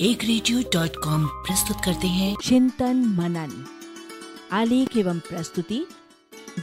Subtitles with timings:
[0.00, 3.66] एक radio dot com प्रस्तुत करते हैं। चिंतन मनन
[4.52, 5.86] आलेख एवं प्रस्तुति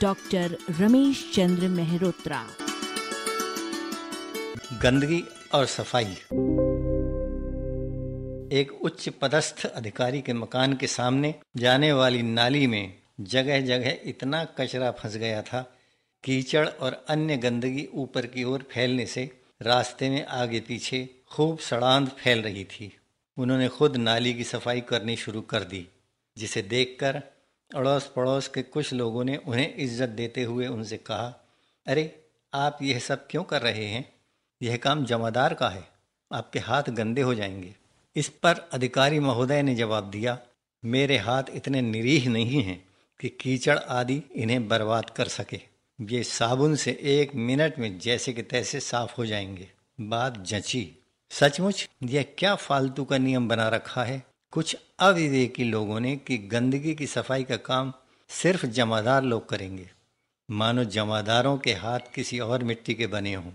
[0.02, 2.46] डॉक्टर रमेश चंद्र मेहरोत्रा।
[4.84, 6.06] गंदगी और सफ़ाई।
[8.60, 14.44] एक उच्च पदस्थ अधिकारी के मकान के सामने जाने वाली नाली में जगह जगह इतना
[14.44, 15.78] कचरा फंस गया था
[16.24, 22.08] कीचड़ और अन्य गंदगी ऊपर की ओर फैलने से रास्ते में आगे पीछे खूब सड़ांध
[22.08, 22.98] फैल रही थी।
[23.38, 25.88] उन्होंने खुद नाली की सफ़ाई करनी शुरू कर दी,
[26.38, 27.22] जिसे देखकर
[27.76, 31.48] अड़ोस पड़ोस के कुछ लोगों ने उन्हें इज़्ज़त देते हुए उनसे कहा,
[31.88, 34.14] अरे, आप यह सब क्यों कर रहे हैं?
[34.62, 35.88] यह काम जमादार का है।
[36.34, 37.76] आपके हाथ गंदे हो जाएँगे।
[38.16, 40.40] इस पर अधिकारी महोदय ने जवाब दिया,
[40.86, 42.86] मेरे हाथ इतने निरीह नहीं हैं
[43.20, 45.60] कि कीचड़ आदि इन्हें बर्बाद कर सके।
[46.02, 51.03] ये साबुन से एक मिनट में जैसे कि तैसे साफ़ हो जाएँगे। बात जची।
[51.40, 54.24] सचमुच यह क्या फालतू का नियम बना रखा है?
[54.52, 57.94] कुछ अविवेकी लोगों ने कि गंदगी की सफ़ाई का काम
[58.30, 59.90] सिर्फ़ जमादार लोग करेंगे।
[60.52, 63.52] मानो जमादारों के हाथ किसी और मिट्टी के बने हों।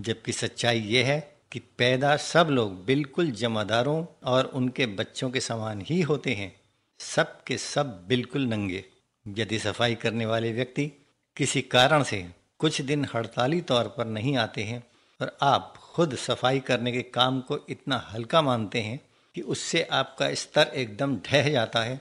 [0.00, 5.84] जबकि सच्चाई यह है कि पैदा सब लोग बिल्कुल जमादारों और उनके बच्चों के समान
[5.86, 6.60] ही होते हैं।
[6.98, 8.84] सब के सब बिल्कुल नंगे।
[9.28, 10.92] यदि सफ़ाई करने वाले व्यक्ति
[11.36, 14.86] किसी कारण से कुछ दिन हड़ताली तौर पर नहीं आते हैं
[15.20, 18.98] और आप खुद सफ़ाई करने के काम को इतना हल्का मानते हैं
[19.34, 22.00] कि उससे आपका स्तर एकदम ढह जाता है।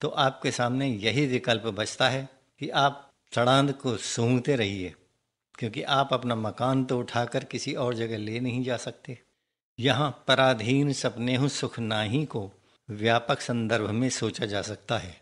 [0.00, 2.28] तो आपके सामने यही विकल्प बचता है
[2.60, 4.92] कि आप सड़ांद को सूंघते रहिए,
[5.54, 9.18] क्योंकि आप अपना मकान तो उठाकर किसी और जगह ले नहीं जा सकते।
[9.78, 12.50] यहाँ पराधीन सपने सुख नाही को
[12.88, 15.16] व्यापक संदर्भ में सोचा जा सकता है,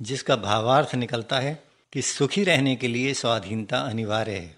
[0.00, 4.54] जिसका भावार्थ निकलता है कि सुखी रहने के लिए स्वाधीनता अनिवार्य है।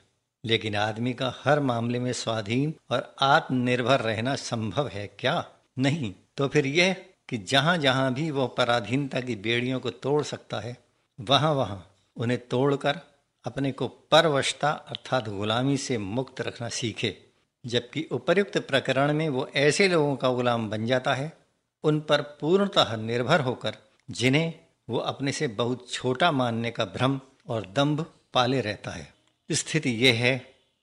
[0.48, 5.44] लेकिन आदमी का हर मामले में स्वाधीन और आत्मनिर्भर रहना संभव है क्या?
[5.78, 6.96] नहीं। तो फिर यह
[7.28, 10.76] कि जहाँ जहाँ भी वह पराधीनता की बेड़ियों को तोड़ सकता है
[11.20, 13.00] वहाँ वहाँ उन्हें तोड़कर
[13.44, 17.18] अपने को परवशता अर्थात गुलामी से मुक्त रखना सीखे।
[17.66, 21.32] जबकि उपर्युक्त प्रकरण में वो ऐसे लोगों का गुलाम बन जाता है,
[21.84, 23.76] उन पर पूर्णतः निर्भर होकर,
[24.10, 24.54] जिन्हें
[24.90, 29.17] वो अपने से बहुत छोटा मानने का भ्रम और दंभ पाले रहता है।
[29.52, 30.38] स्थिति यह है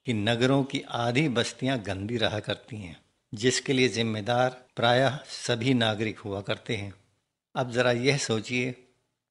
[0.05, 3.01] कि नगरों की आधी बस्तियाँ गंदी रहा करती हैं,
[3.33, 6.93] जिसके लिए जिम्मेदार प्रायः सभी नागरिक हुआ करते हैं।
[7.55, 8.71] अब ज़रा यह सोचिए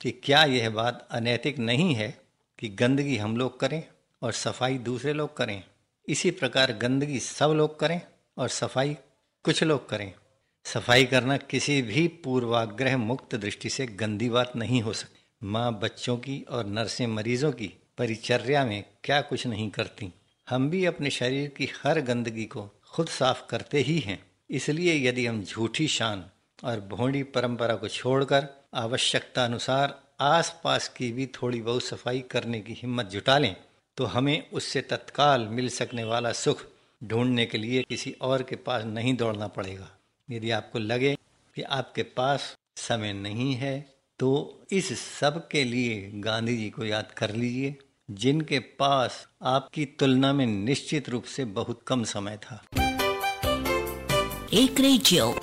[0.01, 2.19] कि क्या यह बात अनैतिक नहीं है
[2.59, 3.85] कि गंदगी हम लोग करें
[4.23, 5.65] और सफ़ाई दूसरे लोग करें?
[6.09, 8.01] इसी प्रकार गंदगी सब लोग करें
[8.39, 8.97] और सफ़ाई
[9.45, 10.13] कुछ लोग करें।
[10.65, 16.17] सफ़ाई करना किसी भी पूर्वाग्रह मुक्त दृष्टि से गंदी बात नहीं हो सकती। माँ बच्चों
[16.17, 20.13] की और नर्सें मरीजों की परिचर्या में क्या कुछ नहीं करती।
[20.49, 24.19] हम भी अपने शरीर की हर गंदगी को खुद साफ़ करते ही हैं।
[24.51, 26.25] इसलिए यदि हम झूठी शान
[26.65, 32.73] और भोंडी परंपरा को छोड़कर आवश्यकता अनुसार आसपास की भी थोड़ी बहुत सफ़ाई करने की
[32.73, 33.57] हिम्मत जुटा लें
[33.97, 36.65] तो हमें उससे तत्काल मिल सकने वाला सुख
[37.05, 39.91] ढूँढने के लिए किसी और के पास नहीं दौड़ना पड़ेगा।
[40.31, 41.15] यदि आपको लगे
[41.57, 47.13] कि आपके पास समय नहीं है तो इस सब के लिए गांधी जी को याद
[47.17, 47.77] कर लीजिए,
[48.11, 52.65] जिनके पास आपकी तुलना में निश्चित रूप से बहुत कम समय था।
[54.53, 55.39] एक रेडियो।